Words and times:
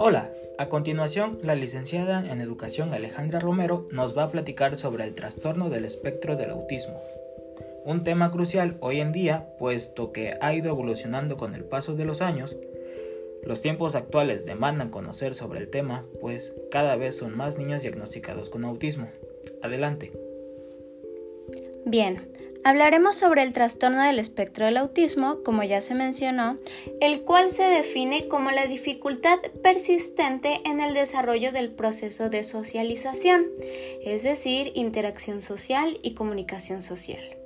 Hola, 0.00 0.32
a 0.58 0.68
continuación 0.68 1.38
la 1.42 1.56
licenciada 1.56 2.24
en 2.30 2.40
Educación 2.40 2.94
Alejandra 2.94 3.40
Romero 3.40 3.88
nos 3.90 4.16
va 4.16 4.22
a 4.22 4.30
platicar 4.30 4.76
sobre 4.76 5.02
el 5.02 5.14
trastorno 5.14 5.70
del 5.70 5.84
espectro 5.84 6.36
del 6.36 6.50
autismo. 6.50 7.02
Un 7.84 8.04
tema 8.04 8.30
crucial 8.30 8.76
hoy 8.80 9.00
en 9.00 9.10
día, 9.10 9.48
puesto 9.58 10.12
que 10.12 10.36
ha 10.40 10.54
ido 10.54 10.68
evolucionando 10.68 11.36
con 11.36 11.52
el 11.54 11.64
paso 11.64 11.96
de 11.96 12.04
los 12.04 12.22
años. 12.22 12.56
Los 13.42 13.60
tiempos 13.60 13.96
actuales 13.96 14.46
demandan 14.46 14.90
conocer 14.90 15.34
sobre 15.34 15.58
el 15.58 15.68
tema, 15.68 16.04
pues 16.20 16.54
cada 16.70 16.94
vez 16.94 17.16
son 17.16 17.36
más 17.36 17.58
niños 17.58 17.82
diagnosticados 17.82 18.50
con 18.50 18.64
autismo. 18.64 19.10
Adelante. 19.62 20.12
Bien, 21.84 22.30
Hablaremos 22.64 23.16
sobre 23.16 23.42
el 23.42 23.52
trastorno 23.52 24.02
del 24.02 24.18
espectro 24.18 24.66
del 24.66 24.76
autismo, 24.76 25.42
como 25.44 25.62
ya 25.62 25.80
se 25.80 25.94
mencionó, 25.94 26.58
el 27.00 27.22
cual 27.22 27.50
se 27.50 27.64
define 27.64 28.28
como 28.28 28.50
la 28.50 28.66
dificultad 28.66 29.38
persistente 29.62 30.60
en 30.64 30.80
el 30.80 30.92
desarrollo 30.92 31.52
del 31.52 31.70
proceso 31.70 32.28
de 32.28 32.44
socialización, 32.44 33.46
es 34.04 34.22
decir, 34.22 34.72
interacción 34.74 35.40
social 35.40 35.98
y 36.02 36.14
comunicación 36.14 36.82
social, 36.82 37.36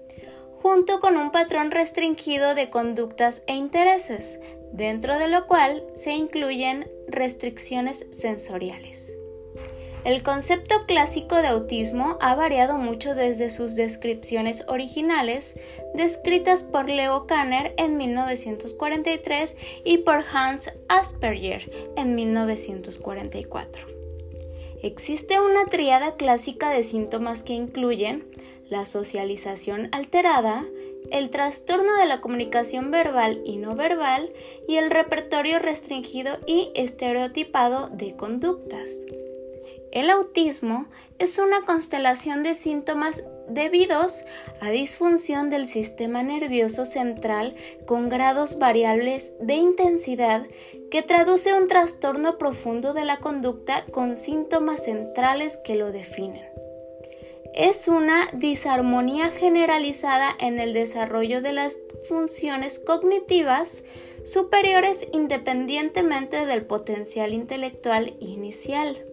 junto 0.57 0.99
con 0.99 1.17
un 1.17 1.31
patrón 1.31 1.71
restringido 1.71 2.55
de 2.55 2.71
conductas 2.71 3.43
e 3.47 3.55
intereses, 3.55 4.41
dentro 4.73 5.19
de 5.19 5.29
lo 5.29 5.47
cual 5.47 5.85
se 5.95 6.13
incluyen 6.13 6.91
restricciones 7.07 8.07
sensoriales. 8.11 9.17
El 10.05 10.25
concepto 10.25 10.85
clásico 10.87 11.37
de 11.37 11.47
autismo 11.47 12.19
ha 12.21 12.35
variado 12.35 12.77
mucho 12.77 13.15
desde 13.15 13.49
sus 13.51 13.77
descripciones 13.77 14.65
originales, 14.67 15.61
descritas 15.95 16.65
por 16.65 16.91
Leo 16.91 17.29
Kanner 17.29 17.73
en 17.77 17.97
1943 17.97 19.57
y 19.85 19.99
por 19.99 20.25
Hans 20.33 20.73
Asperger 20.89 21.71
en 21.97 22.17
1944. 22.17 23.87
Existe 24.83 25.41
una 25.41 25.67
triada 25.67 26.17
clásica 26.17 26.71
de 26.71 26.83
síntomas 26.83 27.45
que 27.45 27.53
incluyen 27.53 28.27
la 28.69 28.87
socialización 28.87 29.89
alterada, 29.93 30.65
el 31.13 31.31
trastorno 31.31 31.97
de 31.99 32.07
la 32.07 32.21
comunicación 32.21 32.91
verbal 32.91 33.41
y 33.45 33.59
no 33.59 33.77
verbal 33.77 34.33
y 34.67 34.77
el 34.77 34.91
repertorio 34.91 35.61
restringido 35.61 36.39
y 36.49 36.73
estereotipado 36.75 37.89
de 37.91 38.17
conductas. 38.17 38.91
El 39.93 40.09
autismo 40.09 40.87
es 41.19 41.39
una 41.39 41.67
constelación 41.67 42.43
de 42.43 42.55
síntomas 42.55 43.25
debidos 43.47 44.25
a 44.63 44.71
disfunción 44.71 45.51
del 45.51 45.69
sistema 45.69 46.23
nervioso 46.23 46.87
central 46.87 47.55
con 47.85 48.09
grados 48.09 48.59
variables 48.59 49.35
de 49.39 49.55
intensidad 49.55 50.47
que 50.91 51.03
traduce 51.03 51.53
un 51.53 51.69
trastorno 51.69 52.39
profundo 52.39 52.95
de 52.95 53.05
la 53.05 53.19
conducta 53.19 53.85
con 53.93 54.17
síntomas 54.17 54.85
centrales 54.85 55.59
que 55.59 55.75
lo 55.75 55.93
definen. 55.93 56.47
Es 57.55 57.87
una 57.87 58.31
disarmonía 58.33 59.29
generalizada 59.29 60.35
en 60.41 60.59
el 60.59 60.73
desarrollo 60.73 61.43
de 61.43 61.53
las 61.53 61.77
funciones 62.09 62.79
cognitivas 62.79 63.85
superiores 64.25 65.07
independientemente 65.13 66.47
del 66.47 66.65
potencial 66.65 67.35
intelectual 67.35 68.15
inicial. 68.21 69.12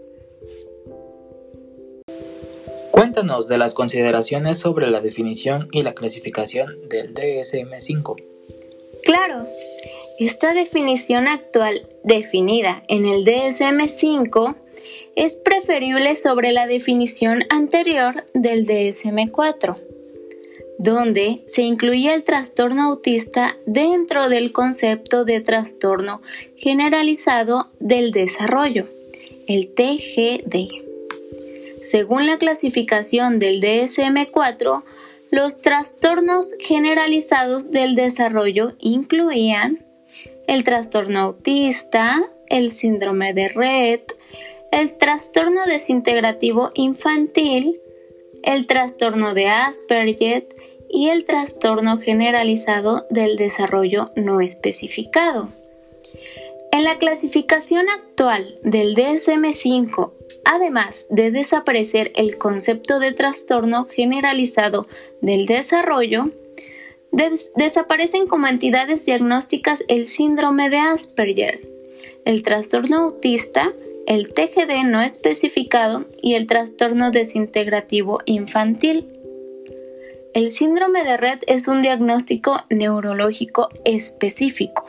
Cuéntanos 2.99 3.47
de 3.47 3.57
las 3.57 3.71
consideraciones 3.71 4.57
sobre 4.57 4.91
la 4.91 4.99
definición 4.99 5.69
y 5.71 5.83
la 5.83 5.93
clasificación 5.93 6.89
del 6.89 7.13
DSM-5. 7.13 8.21
Claro, 9.05 9.45
esta 10.19 10.53
definición 10.53 11.29
actual 11.29 11.87
definida 12.03 12.83
en 12.89 13.05
el 13.05 13.23
DSM-5 13.23 14.57
es 15.15 15.37
preferible 15.37 16.17
sobre 16.17 16.51
la 16.51 16.67
definición 16.67 17.45
anterior 17.49 18.25
del 18.33 18.65
DSM-4, 18.65 19.81
donde 20.77 21.43
se 21.47 21.61
incluye 21.61 22.13
el 22.13 22.25
trastorno 22.25 22.83
autista 22.83 23.55
dentro 23.65 24.27
del 24.27 24.51
concepto 24.51 25.23
de 25.23 25.39
trastorno 25.39 26.21
generalizado 26.57 27.71
del 27.79 28.11
desarrollo, 28.11 28.89
el 29.47 29.73
TGD. 29.73 30.88
Según 31.81 32.27
la 32.27 32.37
clasificación 32.37 33.39
del 33.39 33.61
DSM-4, 33.61 34.83
los 35.31 35.61
trastornos 35.61 36.47
generalizados 36.59 37.71
del 37.71 37.95
desarrollo 37.95 38.73
incluían 38.79 39.85
el 40.47 40.63
trastorno 40.63 41.19
autista, 41.19 42.29
el 42.47 42.71
síndrome 42.71 43.33
de 43.33 43.47
Red, 43.49 44.01
el 44.71 44.97
trastorno 44.97 45.65
desintegrativo 45.65 46.71
infantil, 46.73 47.79
el 48.43 48.65
trastorno 48.65 49.33
de 49.33 49.47
Asperger 49.47 50.47
y 50.89 51.09
el 51.09 51.25
trastorno 51.25 51.99
generalizado 51.99 53.05
del 53.09 53.35
desarrollo 53.35 54.09
no 54.15 54.41
especificado. 54.41 55.49
En 56.79 56.85
la 56.85 56.97
clasificación 56.97 57.89
actual 57.89 58.57
del 58.63 58.95
DSM-5 58.95 60.13
además 60.45 61.07
de 61.09 61.29
desaparecer 61.29 62.13
el 62.15 62.37
concepto 62.37 62.99
de 62.99 63.11
trastorno 63.11 63.83
generalizado 63.83 64.87
del 65.19 65.45
desarrollo, 65.45 66.31
desaparecen 67.57 68.27
como 68.27 68.47
entidades 68.47 69.05
diagnósticas 69.05 69.83
el 69.89 70.07
síndrome 70.07 70.69
de 70.69 70.77
Asperger, 70.77 71.59
el 72.23 72.43
trastorno 72.43 72.99
autista, 72.99 73.73
el 74.07 74.33
TGD 74.33 74.85
no 74.85 75.01
especificado 75.01 76.05
y 76.21 76.35
el 76.35 76.47
trastorno 76.47 77.11
desintegrativo 77.11 78.19
infantil. 78.23 79.11
El 80.33 80.47
síndrome 80.47 81.03
de 81.03 81.17
Red 81.17 81.39
es 81.47 81.67
un 81.67 81.81
diagnóstico 81.81 82.55
neurológico 82.69 83.67
específico. 83.83 84.85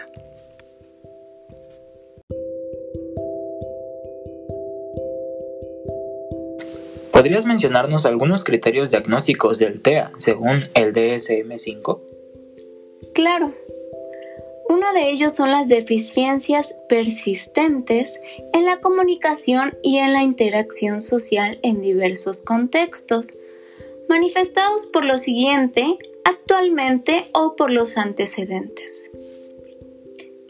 ¿Podrías 7.20 7.44
mencionarnos 7.44 8.06
algunos 8.06 8.44
criterios 8.44 8.90
diagnósticos 8.90 9.58
del 9.58 9.82
TEA 9.82 10.10
según 10.16 10.70
el 10.72 10.94
DSM-5? 10.94 12.00
Claro. 13.12 13.50
Uno 14.70 14.90
de 14.94 15.10
ellos 15.10 15.34
son 15.34 15.50
las 15.50 15.68
deficiencias 15.68 16.74
persistentes 16.88 18.18
en 18.54 18.64
la 18.64 18.80
comunicación 18.80 19.76
y 19.82 19.98
en 19.98 20.14
la 20.14 20.22
interacción 20.22 21.02
social 21.02 21.58
en 21.62 21.82
diversos 21.82 22.40
contextos, 22.40 23.26
manifestados 24.08 24.86
por 24.90 25.04
lo 25.04 25.18
siguiente 25.18 25.98
actualmente 26.24 27.26
o 27.34 27.54
por 27.54 27.70
los 27.70 27.98
antecedentes, 27.98 29.09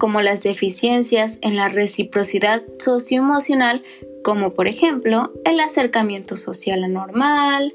como 0.01 0.23
las 0.23 0.43
deficiencias 0.43 1.39
en 1.43 1.55
la 1.55 1.69
reciprocidad 1.69 2.65
socioemocional 2.83 3.85
como 4.25 4.55
por 4.55 4.67
ejemplo 4.67 5.33
el 5.45 5.61
acercamiento 5.61 6.37
social 6.37 6.83
anormal, 6.83 7.73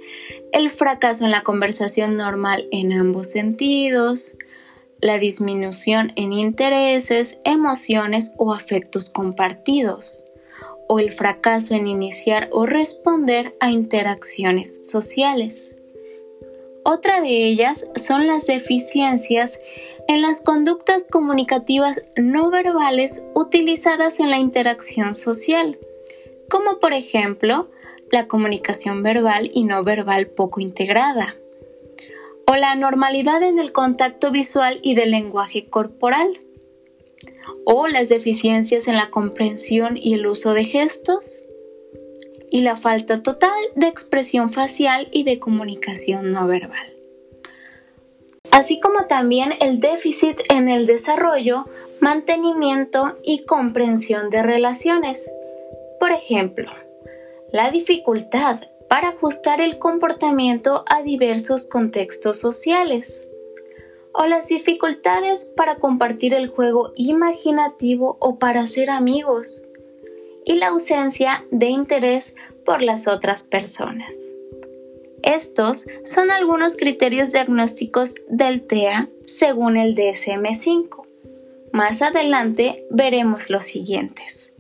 el 0.52 0.70
fracaso 0.70 1.24
en 1.24 1.32
la 1.32 1.44
conversación 1.44 2.18
normal 2.18 2.68
en 2.72 2.94
ambos 2.94 3.28
sentidos, 3.30 4.38
la 5.02 5.18
disminución 5.20 6.14
en 6.16 6.34
intereses, 6.34 7.38
emociones 7.46 8.32
o 8.38 8.54
afectos 8.54 9.10
compartidos, 9.10 10.26
o 10.88 11.00
el 11.00 11.12
fracaso 11.12 11.74
en 11.74 11.88
iniciar 11.88 12.50
o 12.52 12.66
responder 12.66 13.56
a 13.60 13.72
interacciones 13.72 14.88
sociales. 14.90 15.78
Otra 16.84 17.22
de 17.22 17.48
ellas 17.48 17.86
son 18.06 18.28
las 18.28 18.46
deficiencias 18.46 19.60
en 20.08 20.22
las 20.22 20.42
conductas 20.42 21.04
comunicativas 21.04 22.02
no 22.16 22.50
verbales 22.50 23.26
utilizadas 23.34 24.20
en 24.20 24.30
la 24.30 24.38
interacción 24.38 25.16
social 25.16 25.78
como 26.50 26.80
por 26.80 26.94
ejemplo 26.94 27.70
la 28.12 28.28
comunicación 28.28 29.04
verbal 29.04 29.50
y 29.54 29.64
no 29.64 29.84
verbal 29.84 30.28
poco 30.28 30.62
integrada, 30.62 31.36
o 32.48 32.56
la 32.56 32.72
anormalidad 32.72 33.42
en 33.44 33.60
el 33.60 33.72
contacto 33.72 34.32
visual 34.32 34.80
y 34.84 34.96
del 34.96 35.12
lenguaje 35.12 35.66
corporal, 35.66 36.38
o 37.66 37.88
las 37.88 38.10
deficiencias 38.10 38.88
en 38.88 38.96
la 38.96 39.10
comprensión 39.10 39.98
y 40.00 40.14
el 40.14 40.28
uso 40.28 40.54
de 40.54 40.64
gestos, 40.64 41.48
y 42.52 42.62
la 42.62 42.78
falta 42.78 43.24
total 43.24 43.60
de 43.76 43.88
expresión 43.88 44.52
facial 44.52 45.10
y 45.12 45.24
de 45.24 45.40
comunicación 45.40 46.32
no 46.32 46.48
verbal 46.48 46.95
así 48.56 48.80
como 48.80 49.06
también 49.06 49.54
el 49.60 49.82
déficit 49.82 50.40
en 50.50 50.70
el 50.70 50.86
desarrollo, 50.86 51.66
mantenimiento 52.00 53.18
y 53.22 53.40
comprensión 53.44 54.30
de 54.30 54.44
relaciones, 54.44 55.30
por 56.00 56.14
ejemplo, 56.14 56.70
la 57.52 57.70
dificultad 57.70 58.62
para 58.88 59.10
ajustar 59.10 59.60
el 59.60 59.78
comportamiento 59.78 60.86
a 60.88 61.04
diversos 61.04 61.68
contextos 61.68 62.40
sociales 62.40 63.28
o 64.14 64.26
las 64.26 64.48
dificultades 64.48 65.44
para 65.44 65.76
compartir 65.76 66.34
el 66.34 66.48
juego 66.48 66.94
imaginativo 66.96 68.16
o 68.22 68.40
para 68.40 68.68
ser 68.68 68.90
amigos, 68.90 69.70
y 70.46 70.56
la 70.56 70.68
ausencia 70.68 71.44
de 71.52 71.66
interés 71.68 72.38
por 72.64 72.82
las 72.82 73.08
otras 73.08 73.44
personas. 73.44 74.35
Estos 75.26 75.86
son 76.04 76.30
algunos 76.30 76.74
criterios 76.74 77.32
diagnósticos 77.32 78.14
del 78.30 78.62
TEA 78.62 79.10
según 79.26 79.76
el 79.76 79.96
DSM5. 79.96 81.02
Más 81.74 82.02
adelante 82.02 82.86
veremos 82.92 83.50
los 83.50 83.64
siguientes. 83.64 84.54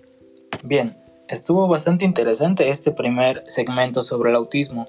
Bien, 0.63 0.97
estuvo 1.29 1.67
bastante 1.67 2.03
interesante 2.03 2.67
este 2.69 2.91
primer 2.91 3.43
segmento 3.47 4.03
sobre 4.03 4.31
el 4.31 4.35
autismo. 4.35 4.87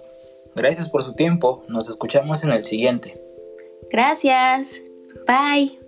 Gracias 0.54 0.88
por 0.88 1.02
su 1.02 1.14
tiempo, 1.14 1.62
nos 1.68 1.88
escuchamos 1.88 2.42
en 2.42 2.50
el 2.50 2.64
siguiente. 2.64 3.14
Gracias. 3.90 4.80
Bye. 5.26 5.85